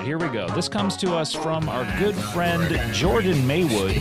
[0.00, 0.48] right, here we go.
[0.54, 3.94] This comes to us from our good friend Jordan Maywood.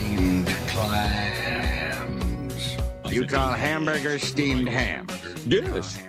[3.12, 5.08] You call hamburger steamed ham?
[5.46, 6.02] Yes.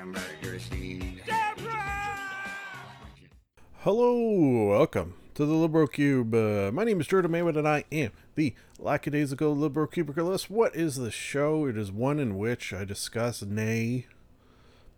[3.81, 6.35] Hello, welcome to the Libro Cube.
[6.35, 10.51] Uh, my name is Jordan Maywood, and I am the lackadaisical Libro Cubicalist.
[10.51, 11.67] What is the show?
[11.67, 14.07] It is one in which I discuss, nay,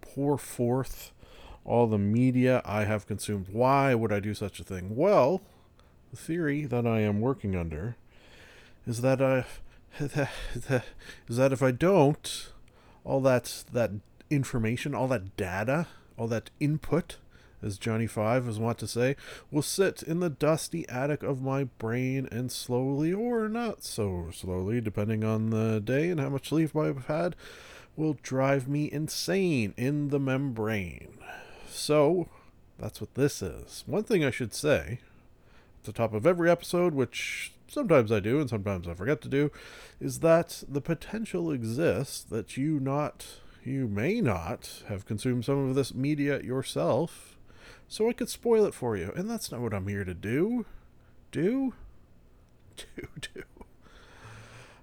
[0.00, 1.12] pour forth
[1.64, 3.48] all the media I have consumed.
[3.50, 4.96] Why would I do such a thing?
[4.96, 5.42] Well,
[6.10, 7.96] the theory that I am working under
[8.86, 9.44] is that I
[10.00, 12.52] is that if I don't,
[13.04, 13.90] all that that
[14.30, 17.18] information, all that data, all that input,
[17.62, 19.16] as Johnny Five was wont to say,
[19.50, 24.80] will sit in the dusty attic of my brain and slowly or not so slowly,
[24.80, 27.36] depending on the day and how much sleep I've had,
[27.94, 31.18] will drive me insane in the membrane.
[31.72, 32.28] So,
[32.78, 33.84] that's what this is.
[33.86, 35.00] One thing I should say
[35.80, 39.28] at the top of every episode, which sometimes I do and sometimes I forget to
[39.28, 39.50] do,
[40.00, 45.76] is that the potential exists that you not you may not have consumed some of
[45.76, 47.36] this media yourself,
[47.88, 49.12] so I could spoil it for you.
[49.14, 50.66] And that's not what I'm here to do.
[51.30, 51.74] Do?
[52.76, 53.42] Do, do.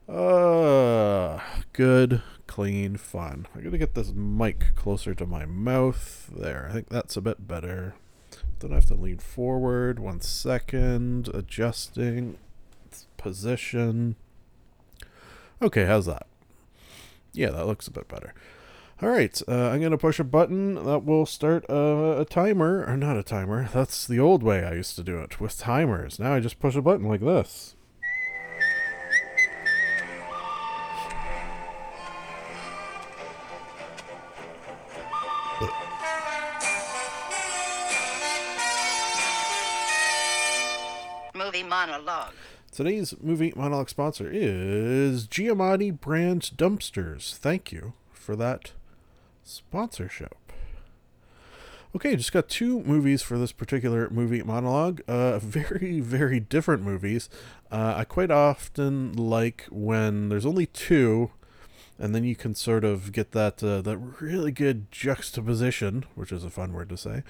[0.10, 1.40] Uh,
[1.72, 3.46] good, clean fun.
[3.56, 6.32] I gotta get this mic closer to my mouth.
[6.36, 7.94] There, I think that's a bit better.
[8.60, 10.00] Then I have to lean forward.
[10.00, 11.30] One second.
[11.34, 12.38] Adjusting
[13.18, 14.16] position.
[15.62, 16.26] Okay, how's that?
[17.32, 18.34] Yeah, that looks a bit better.
[19.02, 22.84] All right, uh, I'm going to push a button that will start uh, a timer,
[22.86, 23.70] or not a timer.
[23.72, 26.20] That's the old way I used to do it with timers.
[26.20, 27.76] Now I just push a button like this.
[42.72, 47.36] Today's movie monologue sponsor is Giamatti Brand Dumpsters.
[47.36, 48.74] Thank you for that
[49.44, 50.36] sponsorship.
[51.96, 55.02] Okay, just got two movies for this particular movie monologue.
[55.08, 57.30] Uh, very, very different movies.
[57.72, 61.32] Uh, I quite often like when there's only two,
[61.98, 66.44] and then you can sort of get that uh, that really good juxtaposition, which is
[66.44, 67.24] a fun word to say,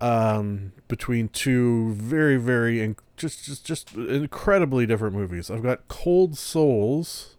[0.00, 5.50] um, between two very, very and just, just, just incredibly different movies.
[5.50, 7.36] I've got Cold Souls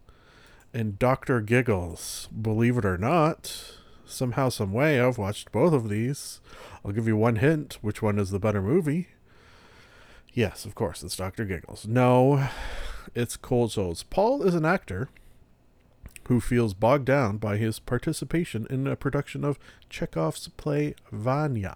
[0.74, 2.30] and Doctor Giggles.
[2.40, 3.74] Believe it or not,
[4.06, 6.40] somehow, some way, I've watched both of these.
[6.86, 7.80] I'll give you one hint.
[7.82, 9.10] Which one is the better movie?
[10.34, 11.88] Yes, of course, it's Doctor Giggles.
[11.88, 12.48] No,
[13.14, 14.04] it's Cold Souls.
[14.04, 15.10] Paul is an actor
[16.28, 19.60] who feels bogged down by his participation in a production of
[19.90, 21.76] Chekhov's play Vanya.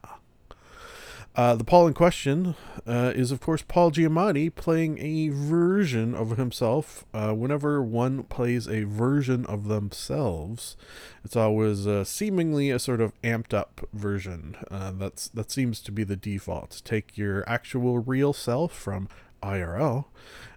[1.36, 2.56] Uh, the Paul in question
[2.88, 7.06] uh, is, of course, Paul Giamatti playing a version of himself.
[7.14, 10.78] Uh, whenever one plays a version of themselves,
[11.26, 14.56] it's always uh, seemingly a sort of amped up version.
[14.72, 16.82] Uh, that's that seems to be the default.
[16.86, 19.10] Take your actual real self from
[19.44, 20.06] IRL,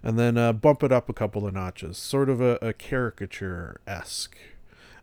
[0.01, 4.37] and then bump it up a couple of notches, sort of a, a caricature esque.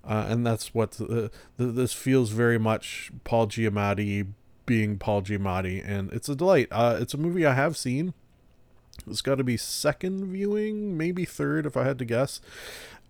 [0.03, 4.29] And that's what uh, this feels very much Paul Giamatti
[4.67, 6.69] being Paul Giamatti, and it's a delight.
[6.71, 8.13] Uh, it's a movie I have seen.
[9.07, 12.41] It's got to be second viewing, maybe third if I had to guess.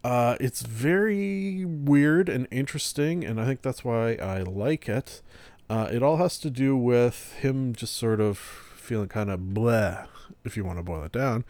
[0.05, 5.23] Uh, it's very weird and interesting, and I think that's why I like it.
[5.69, 10.07] Uh, it all has to do with him just sort of feeling kind of bleh,
[10.45, 11.45] if you want to boil it down.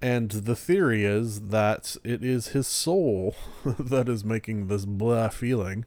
[0.00, 3.34] And the theory is that it is his soul
[3.64, 5.84] that is making this blah feeling.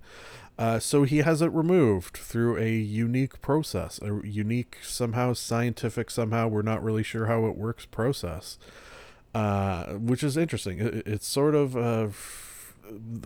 [0.60, 6.50] Uh, so he has it removed through a unique process, a unique, somehow scientific, somehow
[6.50, 8.58] we're not really sure how it works process,
[9.34, 10.80] uh, which is interesting.
[10.80, 12.10] It, it's sort of uh,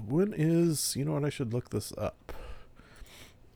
[0.07, 2.33] when is you know what I should look this up.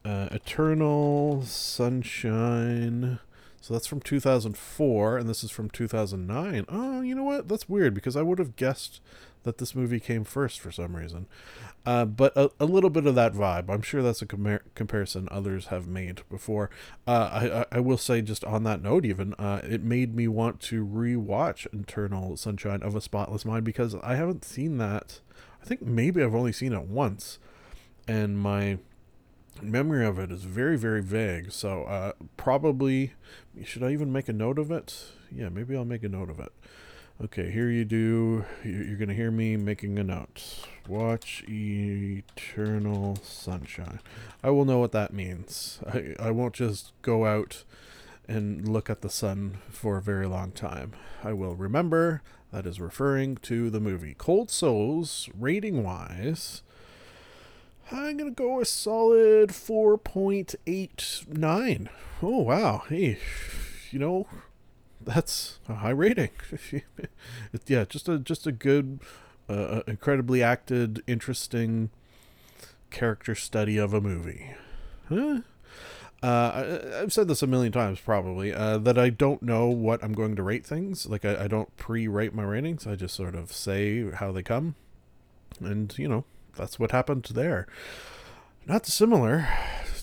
[0.04, 3.20] Uh, Eternal Sunshine.
[3.62, 6.66] So that's from 2004, and this is from 2009.
[6.70, 7.48] Oh, you know what?
[7.48, 9.02] That's weird because I would have guessed
[9.48, 11.26] that this movie came first for some reason.
[11.86, 13.70] Uh, but a, a little bit of that vibe.
[13.70, 16.70] I'm sure that's a compar- comparison others have made before.
[17.08, 20.60] Uh, I, I, will say, just on that note, even, uh, it made me want
[20.64, 25.22] to rewatch Eternal Sunshine of a Spotless Mind because I haven't seen that.
[25.62, 27.40] I think maybe I've only seen it once.
[28.06, 28.80] And my
[29.62, 31.54] memory of it is very, very vague.
[31.54, 33.14] So, uh, probably,
[33.64, 35.06] should I even make a note of it?
[35.34, 36.52] Yeah, maybe I'll make a note of it.
[37.24, 38.46] Okay, here you do.
[38.64, 40.44] you- You're going to hear me making a note.
[40.88, 44.00] Watch Eternal Sunshine.
[44.44, 45.80] I will know what that means.
[45.88, 47.64] I, I won't just go out
[48.28, 50.92] and look at the sun for a very long time.
[51.24, 52.22] I will remember
[52.52, 54.14] that is referring to the movie.
[54.18, 56.62] Cold Souls, rating wise,
[57.92, 61.88] I'm going to go a solid 4.89.
[62.22, 62.84] Oh, wow.
[62.90, 63.18] Hey,
[63.92, 64.28] you know,
[65.08, 66.30] that's a high rating.
[67.66, 69.00] Yeah, just a just a good,
[69.50, 71.90] uh, incredibly acted, interesting
[72.92, 74.54] character study of a movie.
[75.10, 75.40] Huh?
[76.22, 80.04] Uh, I, I've said this a million times, probably, uh, that I don't know what
[80.04, 81.06] I'm going to rate things.
[81.06, 82.88] Like I, I don't pre-rate my ratings.
[82.88, 84.76] I just sort of say how they come,
[85.60, 86.26] and you know
[86.56, 87.68] that's what happened there.
[88.66, 89.48] Not dissimilar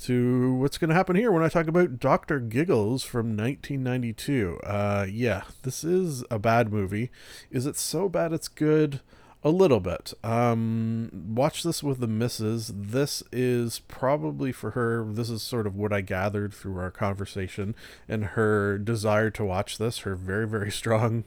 [0.04, 4.60] to what's going to happen here when I talk about Doctor Giggles from 1992.
[4.62, 7.10] Uh, yeah, this is a bad movie.
[7.50, 9.00] Is it so bad it's good?
[9.42, 10.12] A little bit.
[10.22, 12.70] Um, watch this with the missus.
[12.74, 15.06] This is probably for her.
[15.08, 17.74] This is sort of what I gathered through our conversation
[18.06, 20.00] and her desire to watch this.
[20.00, 21.24] Her very, very strong,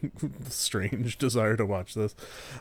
[0.50, 2.16] strange desire to watch this.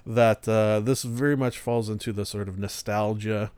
[0.07, 3.51] That uh, this very much falls into the sort of nostalgia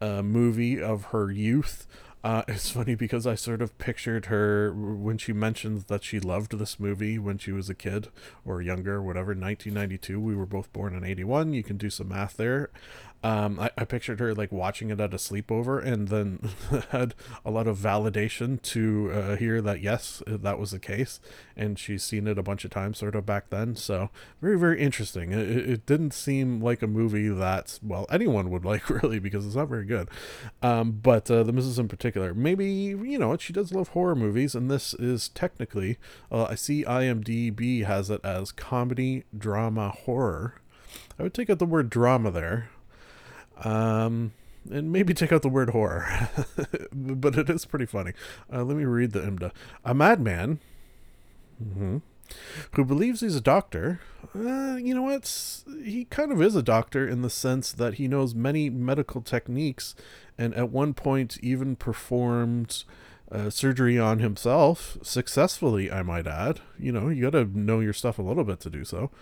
[0.00, 1.86] uh, movie of her youth.
[2.22, 6.58] Uh, it's funny because I sort of pictured her when she mentioned that she loved
[6.58, 8.08] this movie when she was a kid
[8.44, 9.28] or younger, whatever.
[9.28, 11.54] 1992, we were both born in 81.
[11.54, 12.70] You can do some math there.
[13.22, 16.50] Um, I, I pictured her like watching it at a sleepover and then
[16.90, 17.14] had
[17.44, 21.20] a lot of validation to uh, hear that yes, that was the case.
[21.56, 23.76] And she's seen it a bunch of times sort of back then.
[23.76, 25.32] So very, very interesting.
[25.32, 29.56] It, it didn't seem like a movie that, well, anyone would like really because it's
[29.56, 30.08] not very good.
[30.62, 31.78] Um, but uh, the Mrs.
[31.78, 34.54] in particular, maybe, you know, she does love horror movies.
[34.54, 35.98] And this is technically,
[36.32, 40.54] uh, I see IMDb has it as comedy, drama, horror.
[41.18, 42.70] I would take out the word drama there
[43.64, 44.32] um,
[44.70, 46.28] and maybe take out the word horror,
[46.92, 48.12] but it is pretty funny.
[48.52, 49.52] Uh, let me read the IMDA.
[49.84, 50.60] A madman
[51.62, 52.02] mhm,
[52.72, 54.00] who believes he's a doctor.
[54.34, 55.62] Uh, you know what?
[55.82, 59.94] He kind of is a doctor in the sense that he knows many medical techniques,
[60.38, 62.84] and at one point even performed.
[63.32, 66.58] Uh, surgery on himself successfully, I might add.
[66.80, 69.12] You know, you got to know your stuff a little bit to do so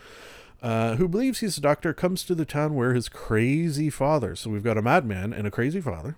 [0.62, 4.50] uh, who believes he's a doctor, comes to the town where his crazy father, so
[4.50, 6.16] we've got a madman and a crazy father,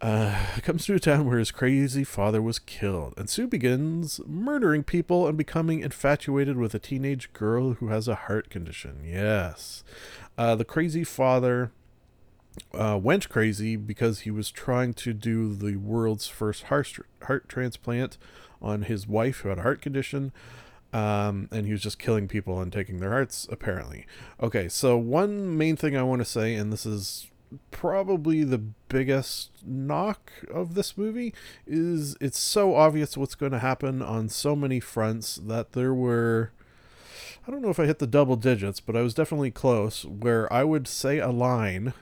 [0.00, 3.14] uh, comes to a town where his crazy father was killed.
[3.16, 8.14] And Sue begins murdering people and becoming infatuated with a teenage girl who has a
[8.14, 9.02] heart condition.
[9.04, 9.82] Yes.
[10.38, 11.72] Uh, the crazy father
[12.74, 18.18] uh, went crazy because he was trying to do the world's first heart, heart transplant
[18.60, 20.32] on his wife who had a heart condition
[20.92, 24.06] um, and he was just killing people and taking their hearts apparently.
[24.42, 27.30] Okay so one main thing i want to say and this is
[27.70, 31.34] probably the biggest knock of this movie
[31.66, 36.50] is it's so obvious what's going to happen on so many fronts that there were
[37.46, 40.50] i don't know if i hit the double digits but i was definitely close where
[40.52, 41.92] i would say a line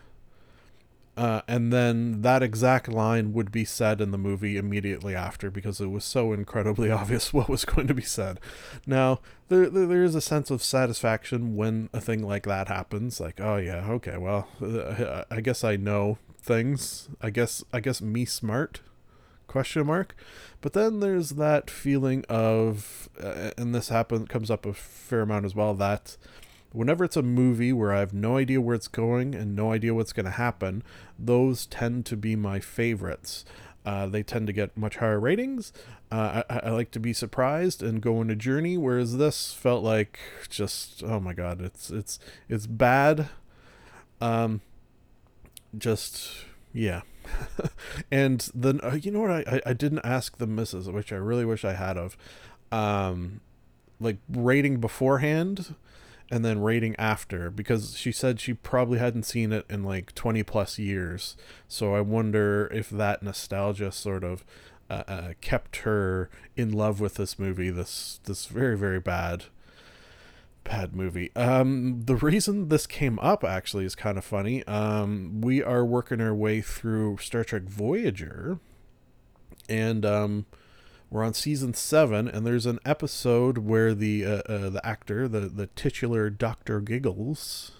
[1.16, 5.80] uh, and then that exact line would be said in the movie immediately after because
[5.80, 8.40] it was so incredibly obvious what was going to be said.
[8.86, 13.20] Now, there, there, is a sense of satisfaction when a thing like that happens.
[13.20, 17.08] Like, oh yeah, okay, well, uh, I guess I know things.
[17.20, 18.80] I guess I guess me smart
[19.46, 20.14] question mark
[20.60, 25.44] but then there's that feeling of uh, and this happen comes up a fair amount
[25.44, 26.16] as well that
[26.72, 29.94] whenever it's a movie where I have no idea where it's going and no idea
[29.94, 30.82] what's going to happen,
[31.18, 33.44] those tend to be my favorites.
[33.84, 35.72] Uh, they tend to get much higher ratings.
[36.12, 39.82] Uh, I, I like to be surprised and go on a journey, whereas this felt
[39.82, 43.30] like just oh my god, it's it's it's bad.
[44.20, 44.60] Um,
[45.76, 47.02] just yeah.
[48.10, 51.46] and then uh, you know what I, I didn't ask the missus, which I really
[51.46, 52.18] wish I had of,
[52.70, 53.40] um,
[53.98, 55.74] like rating beforehand
[56.30, 60.42] and then rating after because she said she probably hadn't seen it in like 20
[60.44, 61.36] plus years
[61.68, 64.44] so i wonder if that nostalgia sort of
[64.88, 69.44] uh, uh, kept her in love with this movie this this very very bad
[70.64, 71.34] bad movie.
[71.34, 74.64] Um, the reason this came up actually is kind of funny.
[74.66, 78.58] Um, we are working our way through Star Trek Voyager,
[79.68, 80.46] and um,
[81.10, 85.40] we're on season seven, and there's an episode where the uh, uh, the actor, the
[85.40, 87.72] the titular Doctor Giggles,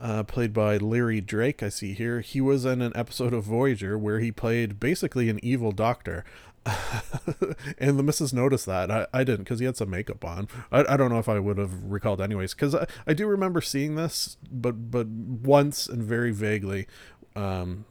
[0.00, 2.20] uh, played by Larry Drake, I see here.
[2.20, 6.24] He was in an episode of Voyager where he played basically an evil doctor.
[7.78, 8.90] and the missus noticed that.
[8.90, 10.46] I, I didn't because he had some makeup on.
[10.70, 13.60] I, I don't know if I would have recalled anyways because I, I do remember
[13.60, 16.86] seeing this, but but once and very vaguely.
[17.34, 17.86] Um,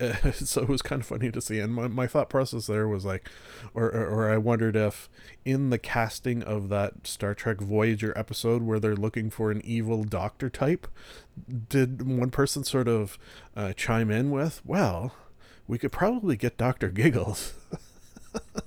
[0.32, 1.58] so it was kind of funny to see.
[1.58, 3.28] And my, my thought process there was like,
[3.74, 5.10] or, or, or I wondered if
[5.44, 10.04] in the casting of that Star Trek Voyager episode where they're looking for an evil
[10.04, 10.88] doctor type,
[11.68, 13.18] did one person sort of
[13.54, 15.12] uh, chime in with, well,
[15.66, 16.88] we could probably get Dr.
[16.88, 17.52] Giggles.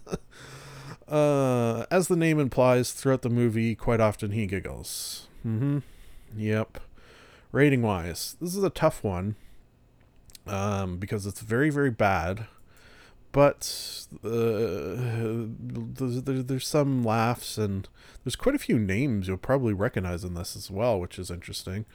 [1.08, 5.28] uh, as the name implies, throughout the movie, quite often he giggles.
[5.46, 5.80] Mm-hmm.
[6.38, 6.80] Yep.
[7.52, 9.36] Rating wise, this is a tough one
[10.48, 12.48] um, because it's very, very bad.
[13.32, 17.90] But uh, there's, there's some laughs and
[18.24, 21.86] there's quite a few names you'll probably recognize in this as well, which is interesting.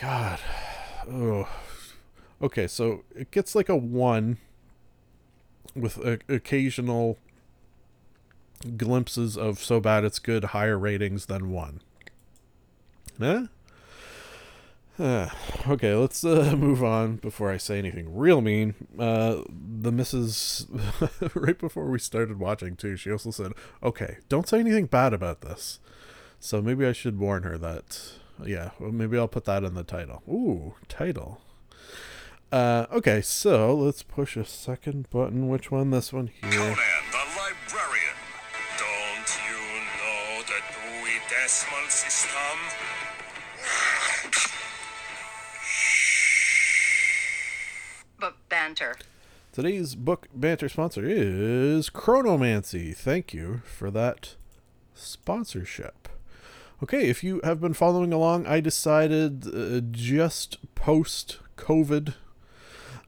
[0.00, 0.38] God.
[1.10, 1.48] Oh.
[2.40, 4.38] Okay, so it gets like a one
[5.74, 7.18] with a, occasional
[8.76, 11.80] glimpses of so bad it's good higher ratings than one.
[13.18, 13.46] Huh?
[14.98, 15.28] Uh,
[15.68, 18.74] okay, let's uh, move on before I say anything real mean.
[18.98, 20.66] Uh, the missus,
[21.34, 23.52] right before we started watching, too, she also said,
[23.82, 25.80] okay, don't say anything bad about this.
[26.40, 28.12] So maybe I should warn her that,
[28.44, 30.22] yeah, well, maybe I'll put that in the title.
[30.28, 31.40] Ooh, title.
[32.50, 35.48] Uh, okay, so let's push a second button.
[35.48, 35.90] Which one?
[35.90, 36.50] This one here.
[36.50, 36.76] Conan
[37.12, 38.16] the Librarian.
[38.78, 39.60] Don't you
[40.00, 42.67] know the Dewey Decimal System?
[48.68, 48.96] Banter.
[49.50, 52.94] Today's book banter sponsor is Chronomancy.
[52.94, 54.34] Thank you for that
[54.92, 56.06] sponsorship.
[56.82, 62.12] Okay, if you have been following along, I decided uh, just post COVID,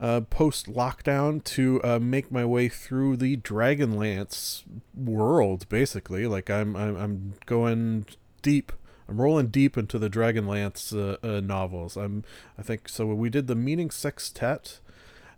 [0.01, 4.63] uh, post lockdown, to uh, make my way through the Dragonlance
[4.95, 5.69] world.
[5.69, 8.07] Basically, like I'm, I'm, I'm going
[8.41, 8.73] deep.
[9.07, 11.99] I'm rolling deep into the Dragonlance uh, uh, novels.
[11.99, 12.25] I'm,
[12.57, 13.05] I think so.
[13.09, 14.81] We did the Meetings Sextet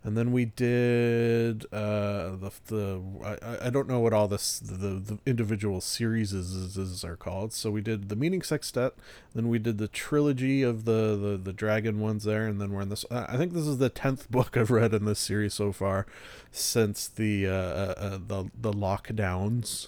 [0.03, 4.99] and then we did uh the the I, I don't know what all this the,
[4.99, 7.53] the individual series is, are called.
[7.53, 8.93] So we did the meetings sextet
[9.33, 12.81] then we did the trilogy of the the, the dragon ones there and then we're
[12.81, 15.71] in this i think this is the 10th book i've read in this series so
[15.71, 16.05] far
[16.51, 19.87] since the uh, uh, uh the the lockdowns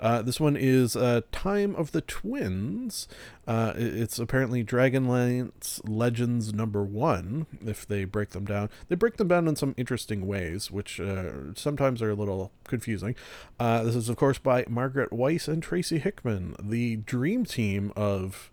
[0.00, 3.06] uh, this one is uh, Time of the Twins.
[3.46, 8.70] Uh, it's apparently Dragonlance Legends number one, if they break them down.
[8.88, 13.14] They break them down in some interesting ways, which uh, sometimes are a little confusing.
[13.58, 18.50] Uh, this is, of course, by Margaret Weis and Tracy Hickman, the dream team of.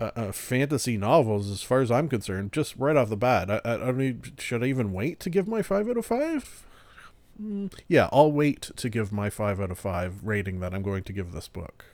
[0.00, 3.48] Uh, fantasy novels, as far as I'm concerned, just right off the bat.
[3.48, 6.66] I, I, I don't should I even wait to give my five out of five?
[7.40, 11.04] Mm, yeah, I'll wait to give my 5 out of 5 rating that I'm going
[11.04, 11.84] to give this book.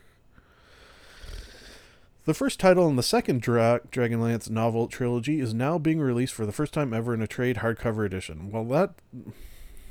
[2.27, 6.45] The first title in the second Dra- Dragonlance novel trilogy is now being released for
[6.45, 8.51] the first time ever in a trade hardcover edition.
[8.51, 8.95] Well, that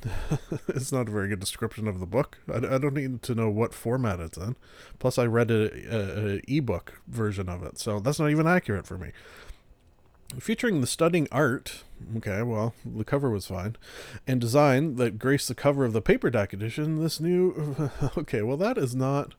[0.69, 2.37] is not a very good description of the book.
[2.47, 4.55] I, I, don't need to know what format it's in.
[4.99, 8.85] Plus, I read a, a, a ebook version of it, so that's not even accurate
[8.85, 9.11] for me
[10.37, 11.83] featuring the stunning art
[12.15, 13.75] okay well the cover was fine
[14.27, 18.77] and design that graced the cover of the paperback edition this new okay well that
[18.77, 19.33] is not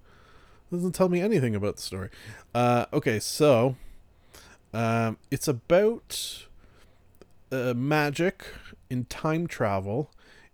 [0.71, 2.11] doesn't tell me anything about the story.
[2.55, 3.77] Uh, okay so
[4.73, 6.47] um, it's about
[7.51, 8.45] uh, magic
[8.89, 10.11] in time travel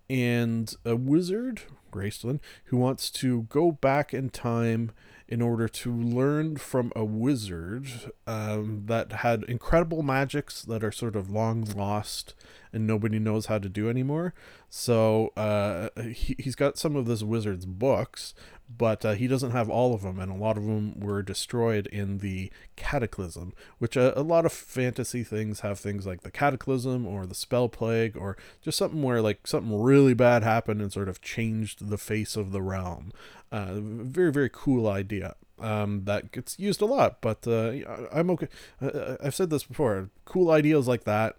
[0.08, 1.62] and a wizard
[1.92, 4.90] Raistlin who wants to go back in time
[5.28, 11.16] in order to learn from a wizard um, that had incredible magics that are sort
[11.16, 12.34] of long lost
[12.72, 14.34] and nobody knows how to do anymore.
[14.68, 18.34] So uh, he, he's got some of this wizard's books,
[18.68, 21.86] but uh, he doesn't have all of them, and a lot of them were destroyed
[21.88, 27.06] in the Cataclysm, which uh, a lot of fantasy things have things like the Cataclysm
[27.06, 31.08] or the Spell Plague, or just something where like something really bad happened and sort
[31.08, 33.12] of changed the face of the realm.
[33.52, 35.36] Uh, very very cool idea.
[35.58, 37.72] Um, that gets used a lot, but uh,
[38.12, 38.48] I'm okay.
[38.80, 40.10] I've said this before.
[40.24, 41.36] Cool ideas like that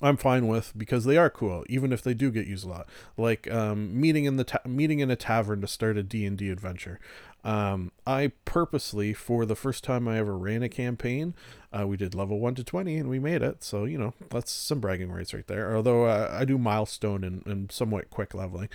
[0.00, 2.88] I'm fine with because they are cool, even if they do get used a lot.
[3.16, 6.36] Like um, meeting in the ta- meeting in a tavern to start a D and
[6.36, 7.00] D adventure.
[7.44, 11.34] Um, I purposely, for the first time I ever ran a campaign,
[11.72, 13.64] uh, we did level one to twenty and we made it.
[13.64, 15.74] So you know that's some bragging rights right there.
[15.74, 18.68] Although uh, I do milestone and, and somewhat quick leveling.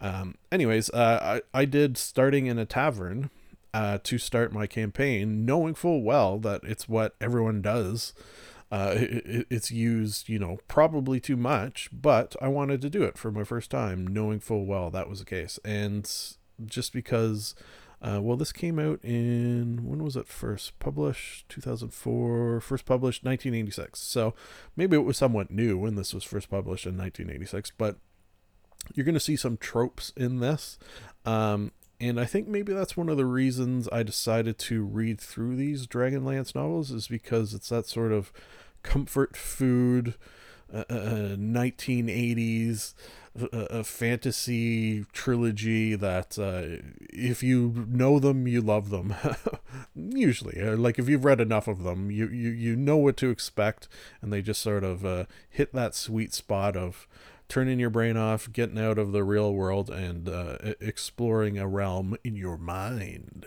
[0.00, 3.30] Um, anyways, uh, I I did starting in a tavern
[3.74, 8.14] uh, to start my campaign, knowing full well that it's what everyone does.
[8.70, 13.16] Uh, it, it's used, you know, probably too much, but I wanted to do it
[13.16, 15.58] for my first time, knowing full well that was the case.
[15.64, 16.10] And
[16.64, 17.54] just because,
[18.02, 21.48] uh, well, this came out in, when was it first published?
[21.48, 24.00] 2004, first published 1986.
[24.00, 24.34] So
[24.76, 27.96] maybe it was somewhat new when this was first published in 1986, but
[28.94, 30.78] you're going to see some tropes in this.
[31.24, 35.56] Um, and I think maybe that's one of the reasons I decided to read through
[35.56, 38.32] these Dragonlance novels is because it's that sort of
[38.82, 40.14] comfort food,
[40.72, 42.94] uh, uh, 1980s
[43.52, 49.14] uh, fantasy trilogy that uh, if you know them, you love them.
[49.94, 53.30] Usually, uh, like if you've read enough of them, you, you, you know what to
[53.30, 53.88] expect,
[54.20, 57.06] and they just sort of uh, hit that sweet spot of
[57.48, 62.16] turning your brain off, getting out of the real world, and uh, exploring a realm
[62.22, 63.46] in your mind.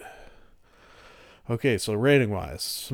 [1.49, 2.87] Okay, so rating wise,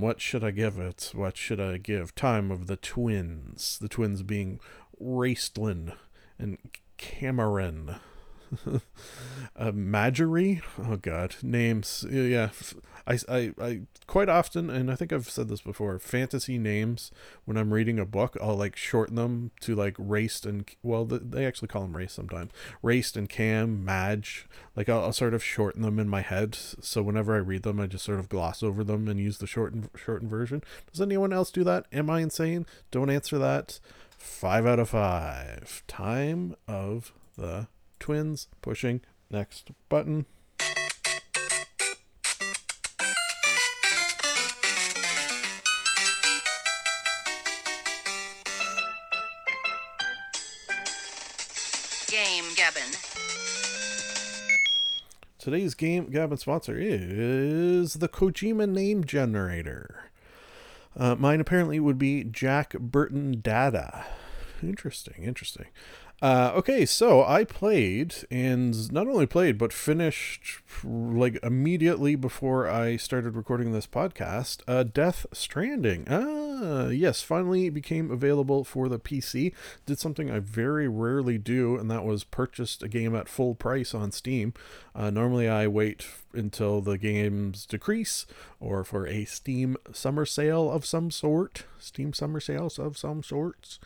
[0.00, 1.10] what should I give it?
[1.14, 2.14] What should I give?
[2.14, 3.78] Time of the twins.
[3.80, 4.60] The twins being
[5.02, 5.94] Raistlin
[6.38, 6.58] and
[6.98, 7.98] Caramon.
[9.56, 10.62] uh, Majere?
[10.78, 12.04] Oh god, names.
[12.10, 12.50] Yeah,
[13.06, 17.10] I, I, I quite often, and I think I've said this before, fantasy names
[17.44, 21.46] when I'm reading a book, I'll like shorten them to like Raist and well, they
[21.46, 22.50] actually call them race sometimes.
[22.82, 24.46] Raist and Cam, Madge.
[24.76, 27.80] Like I'll, I'll, sort of shorten them in my head, so whenever I read them,
[27.80, 30.62] I just sort of gloss over them and use the shortened shortened version.
[30.90, 31.86] Does anyone else do that?
[31.92, 32.66] Am I insane?
[32.90, 33.80] Don't answer that.
[34.18, 35.82] Five out of five.
[35.88, 37.66] Time of the
[38.02, 40.26] twins pushing next button.
[52.08, 52.90] Game Gabbin.
[55.38, 60.10] Today's game Gabbin sponsor is the Kojima name generator.
[60.96, 64.06] Uh, mine apparently would be Jack Burton Dada.
[64.60, 65.66] Interesting, interesting.
[66.22, 72.96] Uh, okay, so I played, and not only played, but finished like immediately before I
[72.96, 74.60] started recording this podcast.
[74.68, 76.06] Uh, Death Stranding.
[76.08, 79.52] Ah, yes, finally became available for the PC.
[79.84, 83.92] Did something I very rarely do, and that was purchased a game at full price
[83.92, 84.54] on Steam.
[84.94, 88.26] Uh, normally, I wait until the games decrease
[88.60, 91.64] or for a Steam summer sale of some sort.
[91.80, 93.80] Steam summer sales of some sorts.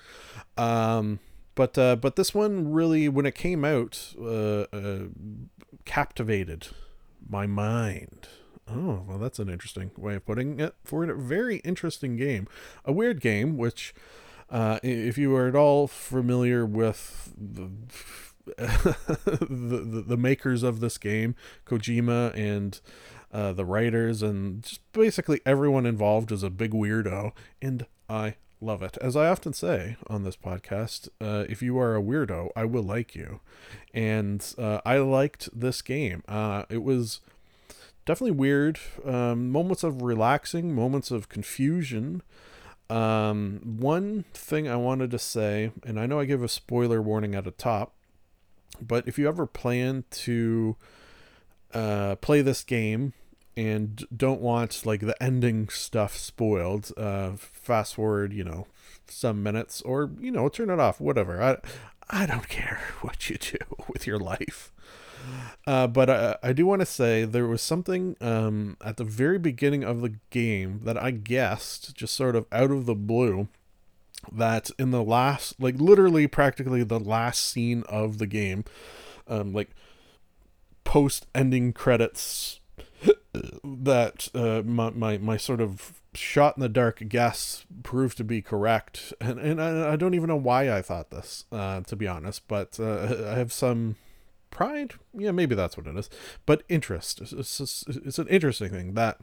[0.59, 1.19] Um,
[1.57, 5.07] but uh, but this one really, when it came out, uh, uh,
[5.85, 6.69] captivated
[7.29, 8.29] my mind.
[8.69, 10.75] Oh, well, that's an interesting way of putting it.
[10.85, 12.47] For a very interesting game,
[12.85, 13.95] a weird game, which,
[14.51, 17.71] uh, if you are at all familiar with the,
[18.57, 22.81] the, the, the makers of this game, Kojima and
[23.33, 28.83] uh, the writers, and just basically everyone involved is a big weirdo, and I love
[28.83, 28.97] it.
[29.01, 32.83] As I often say on this podcast, uh, if you are a weirdo, I will
[32.83, 33.41] like you.
[33.93, 36.23] And uh, I liked this game.
[36.27, 37.21] Uh, it was
[38.05, 38.79] definitely weird.
[39.05, 42.23] Um, moments of relaxing, moments of confusion.
[42.89, 47.35] Um, one thing I wanted to say, and I know I give a spoiler warning
[47.35, 47.95] at the top,
[48.81, 50.77] but if you ever plan to
[51.75, 53.13] uh, play this game
[53.57, 58.67] and don't want like the ending stuff spoiled, uh, fast forward, you know,
[59.09, 61.43] some minutes or, you know, turn it off, whatever.
[61.43, 61.57] I,
[62.11, 64.73] I don't care what you do with your life.
[65.67, 69.39] Uh, but I, I do want to say there was something um, at the very
[69.39, 73.49] beginning of the game that I guessed, just sort of out of the blue,
[74.31, 78.65] that in the last, like literally practically the last scene of the game,
[79.27, 79.71] um, like
[80.85, 82.61] post ending credits
[83.87, 88.43] that uh, my, my my sort of shot in the dark guess proved to be
[88.43, 92.07] correct, and and I, I don't even know why I thought this, uh, to be
[92.07, 92.47] honest.
[92.49, 93.97] But uh, I have some
[94.51, 96.09] pride, yeah, maybe that's what it is.
[96.47, 99.19] But interest, it's, it's, it's an interesting thing that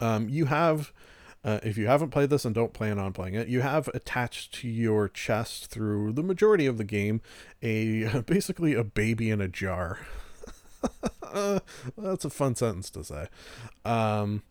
[0.00, 0.92] um, you have.
[1.42, 4.54] Uh, if you haven't played this and don't plan on playing it, you have attached
[4.54, 7.20] to your chest through the majority of the game
[7.62, 9.98] a basically a baby in a jar.
[11.98, 13.26] that's a fun sentence to say.
[13.84, 14.42] Um,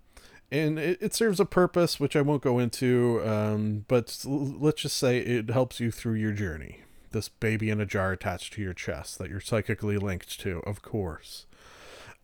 [0.52, 3.22] and it, it serves a purpose which I won't go into.
[3.26, 6.82] Um, but let's just say it helps you through your journey.
[7.12, 10.82] This baby in a jar attached to your chest that you're psychically linked to, of
[10.82, 11.46] course.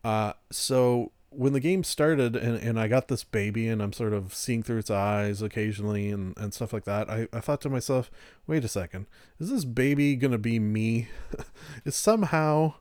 [0.03, 4.13] Uh, so when the game started and, and I got this baby and I'm sort
[4.13, 7.69] of seeing through its eyes occasionally and, and stuff like that, I, I thought to
[7.69, 8.09] myself,
[8.47, 9.05] wait a second,
[9.39, 11.09] is this baby going to be me?
[11.85, 12.75] is somehow,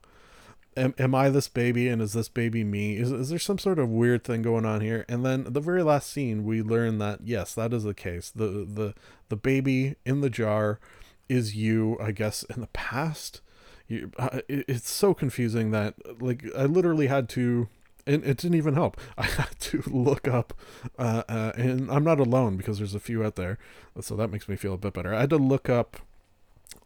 [0.79, 2.97] am, am I this baby and is this baby me?
[2.97, 5.05] Is, is there some sort of weird thing going on here?
[5.09, 8.31] And then the very last scene, we learn that yes, that is the case.
[8.31, 8.95] The, the,
[9.29, 10.81] the baby in the jar
[11.29, 13.41] is you, I guess, in the past.
[13.87, 17.69] You, uh, it, it's so confusing that like I literally had to
[18.09, 18.99] and it didn't even help.
[19.19, 20.55] I had to look up,
[20.99, 23.59] uh, uh, and I'm not alone because there's a few out there,
[24.01, 25.15] so that makes me feel a bit better.
[25.15, 25.99] I had to look up,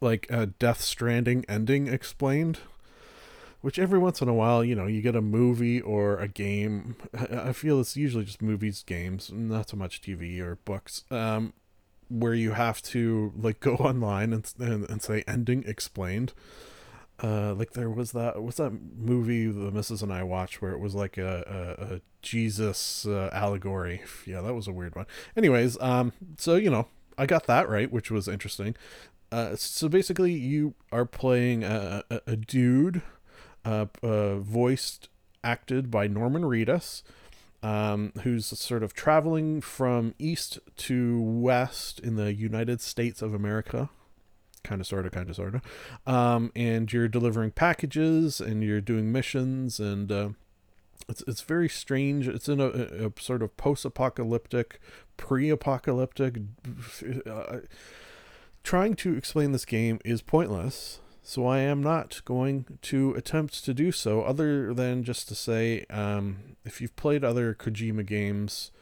[0.00, 2.59] like, a Death Stranding ending explained,
[3.62, 6.96] which every once in a while, you know, you get a movie or a game.
[7.31, 11.05] I feel it's usually just movies, games, not so much TV or books.
[11.11, 11.55] Um,
[12.12, 16.33] where you have to like go online and and, and say ending explained
[17.22, 20.79] uh like there was that what's that movie the missus and i watched where it
[20.79, 25.81] was like a, a, a jesus uh, allegory yeah that was a weird one anyways
[25.81, 28.75] um so you know i got that right which was interesting
[29.31, 33.03] uh so basically you are playing a, a, a dude
[33.64, 35.09] uh, uh voiced
[35.44, 37.03] acted by norman reedus
[37.62, 43.90] um, who's sort of traveling from east to west in the united states of america.
[44.64, 45.62] Kind of sort of kind of sort of
[46.07, 50.29] um, and you're delivering packages and you're doing missions and uh,
[51.09, 52.29] it's it's very strange.
[52.29, 54.81] It's in a, a sort of post-apocalyptic
[55.16, 56.38] pre-apocalyptic
[57.27, 57.59] uh,
[58.62, 63.74] trying to explain this game is pointless so I am not going to attempt to
[63.74, 68.72] do so other than just to say um, if you've played other Kojima games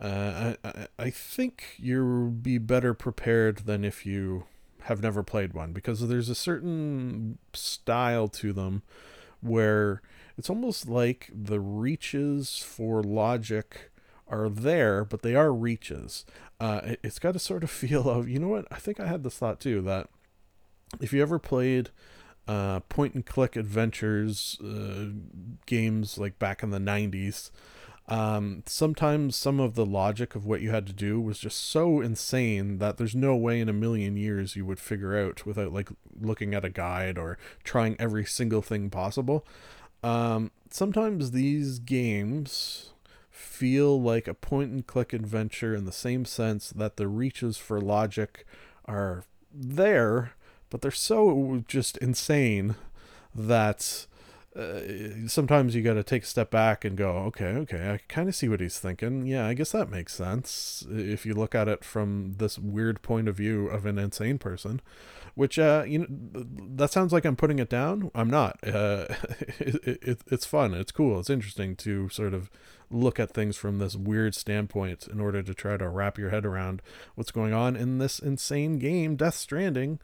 [0.00, 4.44] uh, I, I think you'll be better prepared than if you
[4.82, 8.82] have never played one because there's a certain style to them
[9.40, 10.02] where
[10.36, 13.90] it's almost like the reaches for logic
[14.28, 16.24] are there, but they are reaches.
[16.60, 18.66] Uh, it, has got a sort of feel of, you know what?
[18.70, 20.08] I think I had this thought too that
[21.00, 21.90] if you ever played
[22.48, 25.06] uh, point and click adventures uh,
[25.66, 27.50] games like back in the 90s,
[28.08, 32.00] um, sometimes some of the logic of what you had to do was just so
[32.00, 35.88] insane that there's no way in a million years you would figure out without like
[36.20, 39.44] looking at a guide or trying every single thing possible.
[40.04, 42.92] Um, sometimes these games
[43.28, 47.80] feel like a point and click adventure in the same sense that the reaches for
[47.80, 48.46] logic
[48.84, 50.34] are there,
[50.70, 52.76] but they're so just insane
[53.34, 54.06] that
[54.56, 54.80] uh,
[55.26, 58.34] sometimes you got to take a step back and go, okay, okay, I kind of
[58.34, 59.26] see what he's thinking.
[59.26, 63.28] Yeah, I guess that makes sense if you look at it from this weird point
[63.28, 64.80] of view of an insane person.
[65.34, 66.06] Which, uh, you know,
[66.76, 68.10] that sounds like I'm putting it down.
[68.14, 68.58] I'm not.
[68.66, 69.04] Uh,
[69.58, 70.72] it, it, it's fun.
[70.72, 71.20] It's cool.
[71.20, 72.50] It's interesting to sort of
[72.90, 76.46] look at things from this weird standpoint in order to try to wrap your head
[76.46, 76.82] around
[77.14, 79.98] what's going on in this insane game, Death Stranding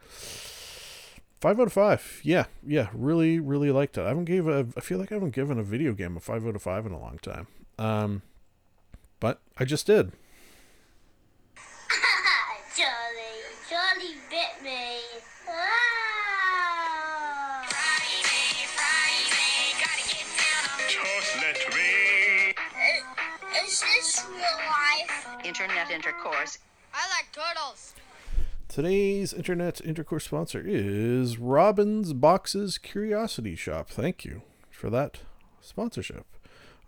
[1.43, 2.21] five out of five.
[2.23, 4.03] Yeah, yeah, really, really liked it.
[4.03, 4.67] I haven't gave a.
[4.77, 6.93] I feel like I haven't given a video game a five out of five in
[6.93, 7.49] a long time.
[7.79, 8.23] Um,
[9.21, 10.13] but I just did.
[25.45, 26.59] Internet intercourse.
[26.95, 27.95] I like turtles.
[28.69, 33.91] Today's internet intercourse sponsor is Robin's Boxes Curiosity Shop.
[33.91, 35.19] Thank you for that
[35.61, 36.25] sponsorship.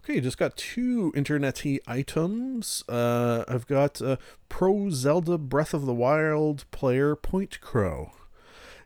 [0.03, 2.85] Okay, just got two internety items.
[2.89, 4.17] Uh, I've got uh,
[4.49, 8.11] Pro Zelda Breath of the Wild player PointCrow.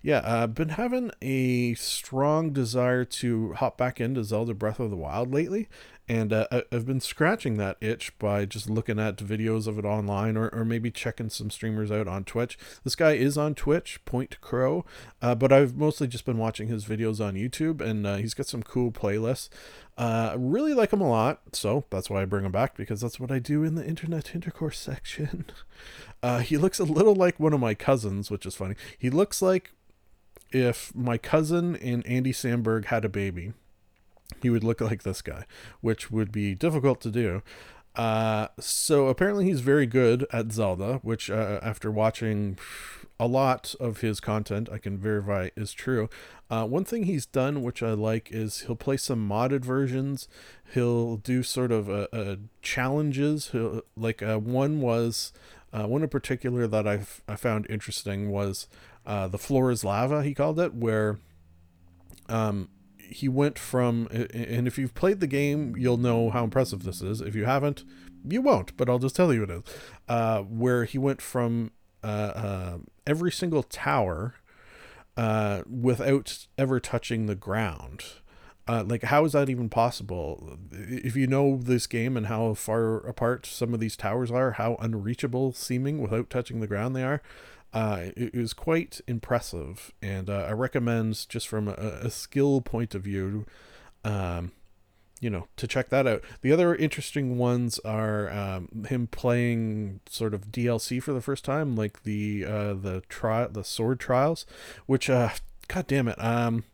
[0.00, 4.96] Yeah, I've been having a strong desire to hop back into Zelda Breath of the
[4.96, 5.68] Wild lately,
[6.09, 9.85] and uh, I- I've been scratching that itch by just looking at videos of it
[9.85, 12.59] online or, or maybe checking some streamers out on Twitch.
[12.85, 14.85] This guy is on Twitch, PointCrow,
[15.21, 18.47] uh, but I've mostly just been watching his videos on YouTube, and uh, he's got
[18.47, 19.49] some cool playlists.
[19.97, 23.18] Uh, really like him a lot, so that's why I bring him back because that's
[23.18, 25.44] what I do in the internet intercourse section.
[26.21, 28.75] Uh, he looks a little like one of my cousins, which is funny.
[28.99, 29.71] He looks like
[30.51, 33.53] if my cousin and Andy Samberg had a baby,
[34.43, 35.45] he would look like this guy,
[35.81, 37.43] which would be difficult to do.
[37.97, 42.57] Uh, so apparently he's very good at Zelda, which uh, after watching
[43.19, 46.09] a lot of his content I can verify is true.
[46.49, 50.29] Uh, one thing he's done, which I like, is he'll play some modded versions.
[50.73, 53.49] He'll do sort of a, a challenges.
[53.49, 55.33] He'll, like uh, one was
[55.73, 58.69] uh, one in particular that I I found interesting was
[59.05, 60.23] uh, the floor is lava.
[60.23, 61.19] He called it where
[62.29, 62.69] um
[63.11, 67.21] he went from and if you've played the game you'll know how impressive this is.
[67.21, 67.85] If you haven't
[68.29, 69.62] you won't but i'll just tell you it is.
[70.09, 71.71] Uh, where he went from
[72.03, 74.35] uh, uh, every single tower
[75.16, 78.05] uh, without ever touching the ground.
[78.68, 80.59] Uh, like how is that even possible?
[80.71, 84.77] If you know this game and how far apart some of these towers are how
[84.79, 87.23] unreachable seeming without touching the ground they are
[87.72, 92.61] uh, it, it was quite impressive, and uh, I recommend just from a, a skill
[92.61, 93.46] point of view,
[94.04, 94.52] um,
[95.20, 96.22] you know, to check that out.
[96.40, 101.76] The other interesting ones are um, him playing sort of DLC for the first time,
[101.76, 104.46] like the uh, the tri- the sword trials,
[104.87, 105.31] which uh,
[105.66, 106.64] god damn it, um,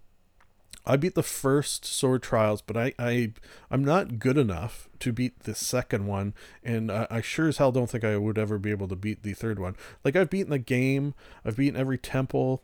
[0.86, 3.32] I beat the first sword trials, but I, I
[3.70, 7.72] I'm not good enough to beat the second one, and I, I sure as hell
[7.72, 9.76] don't think I would ever be able to beat the third one.
[10.04, 12.62] Like I've beaten the game, I've beaten every temple,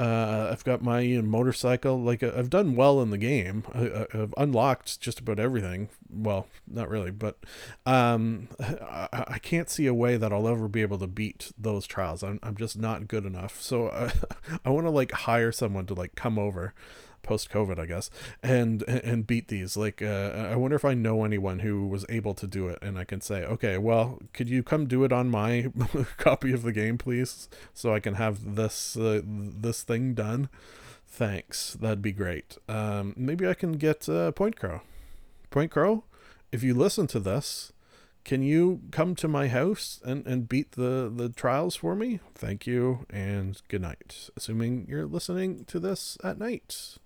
[0.00, 2.00] uh, I've got my motorcycle.
[2.00, 3.64] Like uh, I've done well in the game.
[3.74, 5.88] I, have unlocked just about everything.
[6.08, 7.38] Well, not really, but
[7.84, 11.84] um, I, I, can't see a way that I'll ever be able to beat those
[11.84, 12.22] trials.
[12.22, 13.60] I'm I'm just not good enough.
[13.60, 14.10] So uh,
[14.64, 16.74] I want to like hire someone to like come over
[17.22, 18.10] post COVID, I guess,
[18.42, 19.76] and and beat these.
[19.76, 22.98] Like, uh, I wonder if I know anyone who was able to do it, and
[22.98, 25.70] I can say, okay, well, could you come do it on my
[26.16, 30.48] copy of the game, please, so I can have this uh, this thing done.
[31.06, 32.58] Thanks, that'd be great.
[32.68, 34.82] Um, maybe I can get uh, PointCrow.
[35.50, 36.04] Point Crow,
[36.52, 37.72] if you listen to this,
[38.24, 42.20] can you come to my house and, and beat the, the trials for me?
[42.34, 44.28] Thank you and good night.
[44.36, 46.98] Assuming you're listening to this at night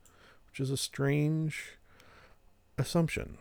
[0.52, 1.78] which is a strange
[2.76, 3.38] assumption.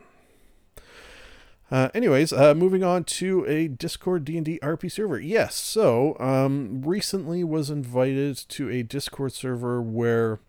[1.70, 5.20] Uh, anyways, uh, moving on to a Discord D&D RP server.
[5.20, 10.40] Yes, so um, recently was invited to a Discord server where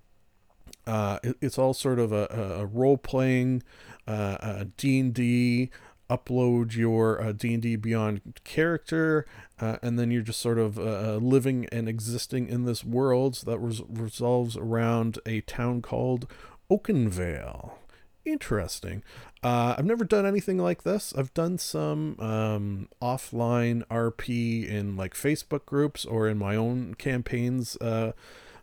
[0.86, 2.26] uh, it, it's all sort of a,
[2.60, 3.64] a role-playing
[4.06, 5.70] uh, D&D
[6.12, 9.26] upload your uh, D&D Beyond character,
[9.60, 13.42] uh, and then you're just sort of uh, uh, living and existing in this world
[13.46, 16.26] that res- resolves around a town called
[16.72, 17.72] Oakenvale.
[18.24, 19.02] Interesting.
[19.42, 21.12] Uh, I've never done anything like this.
[21.16, 27.76] I've done some um, offline RP in like Facebook groups or in my own campaigns.
[27.76, 28.12] Uh,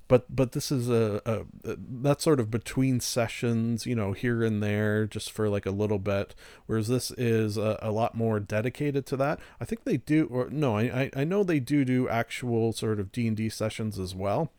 [0.08, 4.44] but but this is a, a, a that sort of between sessions, you know, here
[4.44, 6.34] and there, just for like a little bit.
[6.66, 9.40] Whereas this is a, a lot more dedicated to that.
[9.62, 13.12] I think they do, or no, I I know they do do actual sort of
[13.12, 14.52] D and D sessions as well,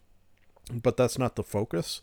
[0.72, 2.00] but that's not the focus.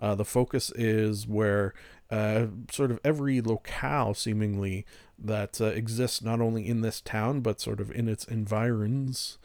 [0.00, 1.74] Uh, the focus is where
[2.10, 4.84] uh, sort of every locale seemingly
[5.22, 9.38] that uh, exists not only in this town but sort of in its environs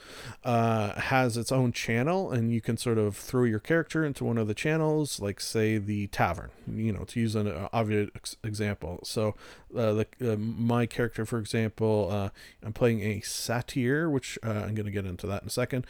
[0.44, 4.38] uh, has its own channel and you can sort of throw your character into one
[4.38, 8.38] of the channels like say the tavern you know to use an uh, obvious ex-
[8.44, 9.00] example.
[9.04, 9.36] So
[9.76, 12.30] uh, the, uh, my character for example uh,
[12.64, 15.86] i'm playing a satyr which i'm going to get into that in a second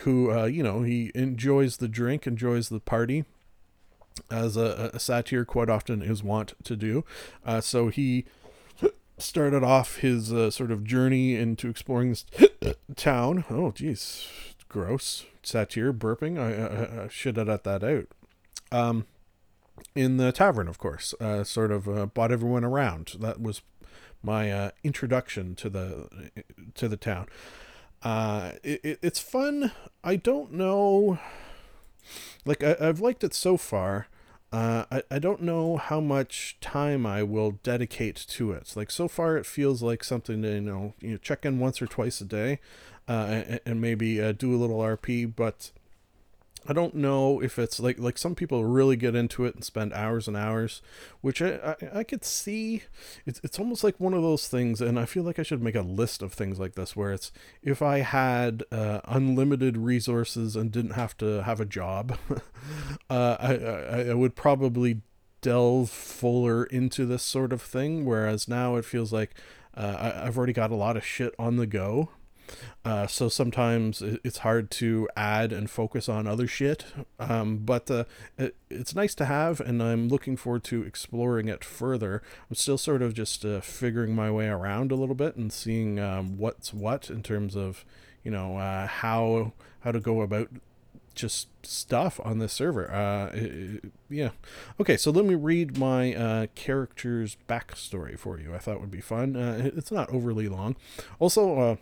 [0.00, 3.24] who you know he enjoys the drink enjoys the party
[4.30, 7.04] as a, a satyr quite often is wont to do.
[7.44, 8.24] Uh, so he
[9.18, 12.24] started off his uh, sort of journey into exploring this
[12.96, 13.44] town.
[13.50, 14.28] Oh, geez,
[14.68, 15.26] gross.
[15.42, 16.38] Satyr burping.
[16.38, 18.06] I, I, I should have let that out.
[18.72, 19.06] Um,
[19.94, 23.14] in the tavern, of course, uh, sort of uh, bought everyone around.
[23.20, 23.62] That was
[24.22, 26.30] my uh, introduction to the
[26.74, 27.26] to the town.
[28.02, 29.72] Uh, it, it, it's fun.
[30.04, 31.18] I don't know
[32.44, 34.06] like I, have liked it so far.
[34.52, 38.72] Uh, I, I don't know how much time I will dedicate to it.
[38.74, 41.80] Like so far, it feels like something to you know you know, check in once
[41.80, 42.58] or twice a day,
[43.08, 45.32] uh, and, and maybe uh, do a little RP.
[45.34, 45.70] But
[46.68, 49.92] I don't know if it's like like some people really get into it and spend
[49.92, 50.82] hours and hours,
[51.20, 52.82] which I I, I could see.
[53.24, 55.74] It's it's almost like one of those things, and I feel like I should make
[55.74, 60.70] a list of things like this where it's if I had uh, unlimited resources and
[60.70, 62.18] didn't have to have a job,
[63.10, 65.00] uh, I, I I would probably
[65.40, 68.04] delve fuller into this sort of thing.
[68.04, 69.34] Whereas now it feels like
[69.74, 72.10] uh, I, I've already got a lot of shit on the go
[72.84, 76.84] Uh, so sometimes it's hard to add and focus on other shit.
[77.18, 78.04] Um, but uh,
[78.38, 82.22] it, it's nice to have, and I'm looking forward to exploring it further.
[82.48, 85.98] I'm still sort of just uh, figuring my way around a little bit and seeing
[85.98, 87.84] um, what's what in terms of,
[88.24, 90.48] you know, uh, how how to go about
[91.14, 92.90] just stuff on this server.
[92.90, 93.52] Uh, it-
[93.84, 94.30] it- yeah.
[94.80, 98.54] Okay, so let me read my uh, character's backstory for you.
[98.54, 99.36] I thought would be fun.
[99.36, 100.76] Uh, it- it's not overly long.
[101.18, 101.76] Also, uh,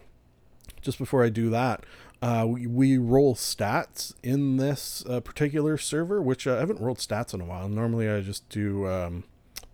[0.80, 1.84] just before I do that,
[2.20, 6.98] uh, we, we roll stats in this uh, particular server, which uh, I haven't rolled
[6.98, 7.68] stats in a while.
[7.68, 9.24] Normally, I just do um,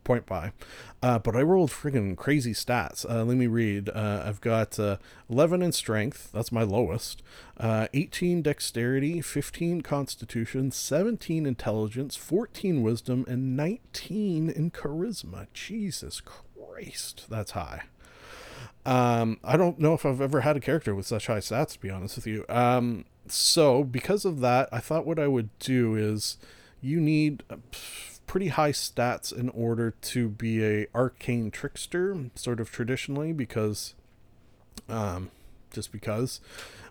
[0.04, 0.52] point buy,
[1.02, 3.08] uh, but I rolled friggin' crazy stats.
[3.08, 3.88] Uh, let me read.
[3.88, 4.98] Uh, I've got uh,
[5.30, 7.22] 11 in strength, that's my lowest,
[7.56, 15.46] uh, 18 dexterity, 15 constitution, 17 intelligence, 14 wisdom, and 19 in charisma.
[15.54, 17.84] Jesus Christ, that's high.
[18.86, 21.80] Um, I don't know if I've ever had a character with such high stats, to
[21.80, 22.44] be honest with you.
[22.48, 26.36] Um, so because of that, I thought what I would do is
[26.82, 27.56] you need uh,
[28.26, 33.94] pretty high stats in order to be a arcane trickster, sort of traditionally, because
[34.88, 35.30] um,
[35.70, 36.40] just because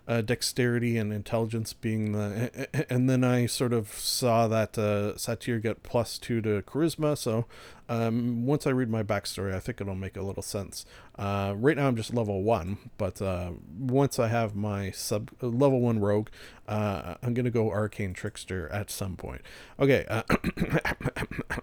[0.06, 5.58] uh, dexterity and intelligence being the and then i sort of saw that uh, satyr
[5.58, 7.16] get plus two to charisma.
[7.16, 7.46] So
[7.88, 10.84] um, once i read my backstory i think it'll make a little sense.
[11.18, 15.46] Uh, right now i'm just level one but uh, once i have my sub uh,
[15.46, 16.28] level one rogue
[16.68, 19.40] uh, i'm gonna go arcane trickster at some point.
[19.80, 20.22] Okay uh,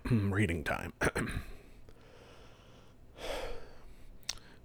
[0.11, 0.93] reading time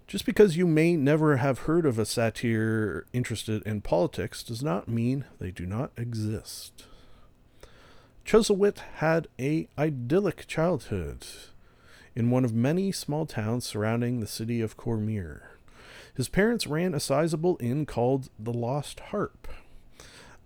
[0.07, 4.87] Just because you may never have heard of a satyr interested in politics does not
[4.87, 6.85] mean they do not exist.
[8.25, 11.25] Chuzzlewit had a idyllic childhood
[12.15, 15.41] in one of many small towns surrounding the city of Cormyr.
[16.15, 19.47] His parents ran a sizable inn called the Lost Harp.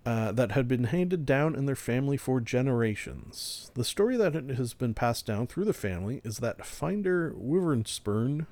[0.04, 3.70] Uh, that had been handed down in their family for generations.
[3.74, 8.46] The story that it has been passed down through the family is that Finder Wyvernspur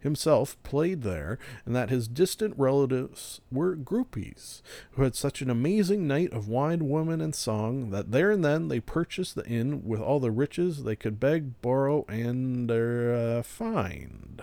[0.00, 6.06] himself played there, and that his distant relatives were groupies, who had such an amazing
[6.06, 10.00] night of wine, woman, and song that there and then they purchased the inn with
[10.00, 14.42] all the riches they could beg, borrow, and uh, find.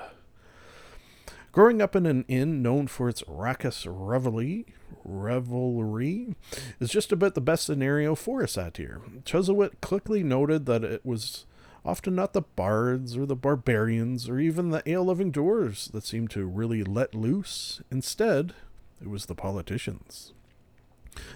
[1.51, 4.65] Growing up in an inn known for its raucous revelry,
[5.05, 6.35] revelry
[6.81, 9.01] is just about the best scenario for a satyr.
[9.23, 11.45] Chuzzlewit quickly noted that it was
[11.85, 16.31] often not the bards or the barbarians or even the ale loving dwarves that seemed
[16.31, 17.81] to really let loose.
[17.91, 18.53] Instead,
[19.01, 20.33] it was the politicians.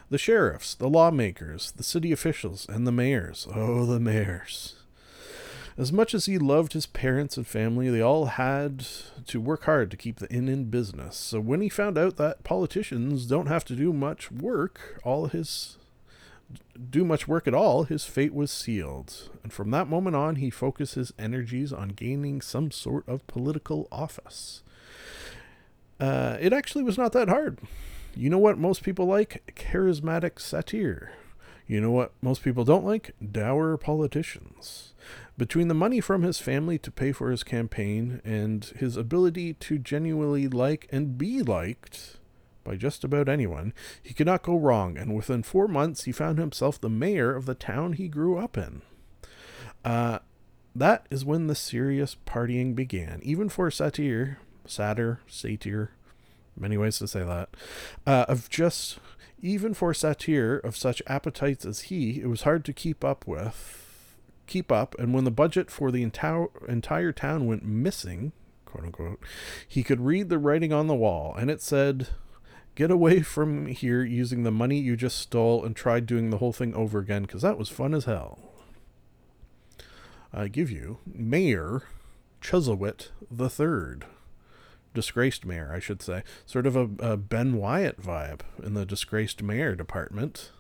[0.10, 3.48] The sheriffs, the lawmakers, the city officials, and the mayors.
[3.54, 4.76] Oh, the mayors.
[5.78, 8.86] As much as he loved his parents and family, they all had
[9.28, 11.16] to work hard to keep the inn in business.
[11.16, 15.78] So when he found out that politicians don't have to do much work, all his
[16.90, 19.30] do much work at all, his fate was sealed.
[19.44, 23.88] And from that moment on, he focused his energies on gaining some sort of political
[23.92, 24.64] office.
[26.00, 27.60] Uh, it actually was not that hard.
[28.16, 29.54] You know what most people like?
[29.56, 31.14] Charismatic satire.
[31.68, 33.14] You know what most people don't like?
[33.32, 34.94] Dour politicians.
[35.38, 39.78] Between the money from his family to pay for his campaign and his ability to
[39.78, 42.18] genuinely like and be liked
[42.64, 46.38] by just about anyone, he could not go wrong, and within four months he found
[46.38, 48.82] himself the mayor of the town he grew up in.
[49.84, 50.20] Uh,
[50.76, 55.92] that is when the serious partying began, even for satyr, satyr, satyr,
[56.58, 57.50] many ways to say that,
[58.06, 59.00] uh, of just
[59.42, 64.16] even for satyr of such appetites as he, it was hard to keep up with,
[64.48, 68.32] keep up, and when the budget for the entire entire town went missing,
[68.66, 69.20] quote unquote,
[69.68, 72.08] he could read the writing on the wall, and it said,
[72.80, 76.54] "Get away from here using the money you just stole, and try doing the whole
[76.54, 78.40] thing over again, because that was fun as hell."
[80.32, 81.84] I give you Mayor
[82.42, 84.06] Chuzzlewit the Third
[84.94, 86.24] disgraced mayor, I should say.
[86.46, 90.52] Sort of a, a, Ben Wyatt vibe in the disgraced mayor department.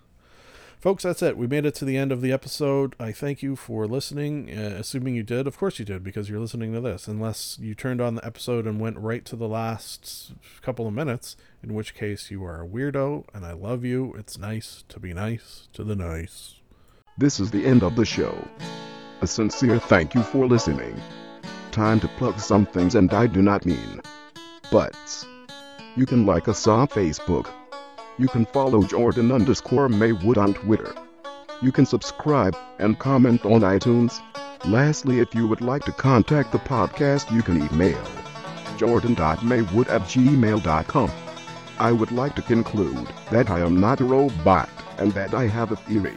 [0.79, 1.35] Folks, that's it.
[1.35, 2.95] We made it to the end of the episode.
[2.97, 5.45] I thank you for listening, uh, assuming you did.
[5.45, 8.65] Of course you did, because you're listening to this, unless you turned on the episode
[8.65, 12.65] and went right to the last couple of minutes, in which case you are a
[12.65, 14.15] weirdo, and I love you.
[14.17, 16.61] It's nice to be nice to the nice.
[17.17, 18.47] This is the end of the show.
[19.19, 20.97] A sincere thank you for listening.
[21.71, 24.01] Time to plug some things, and I do not mean
[24.71, 25.25] butts.
[25.97, 27.49] You can like us on Facebook.
[28.19, 30.93] You can follow Jordan underscore Maywood on Twitter.
[31.61, 34.19] You can subscribe and comment on iTunes.
[34.65, 38.01] Lastly, if you would like to contact the podcast, you can email
[38.75, 41.11] jordan.maywood at gmail.com.
[41.79, 45.71] I would like to conclude that I am not a robot and that I have
[45.71, 46.15] a theory.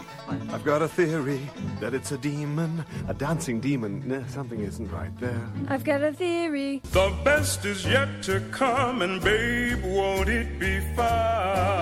[0.51, 4.03] I've got a theory that it's a demon, a dancing demon.
[4.07, 5.47] Nah, something isn't right there.
[5.69, 6.81] I've got a theory.
[6.91, 11.82] The best is yet to come, and babe, won't it be fine?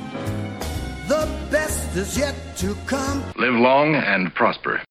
[1.11, 3.21] The best is yet to come.
[3.35, 4.81] Live long and prosper.